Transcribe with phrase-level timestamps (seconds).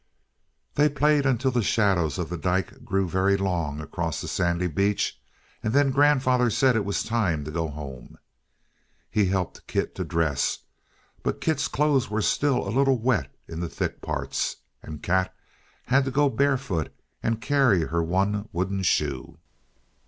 [0.73, 5.21] They played until the shadows of the dyke grew very long across the sandy beach,
[5.61, 8.17] and then grandfather said it was time to go home.
[9.11, 10.57] He helped Kit to dress,
[11.21, 14.55] but Kit's clothes were still a little wet in the thick parts.
[14.81, 15.35] And Kat
[15.85, 19.37] had to go barefooted and carry her one wooden shoe.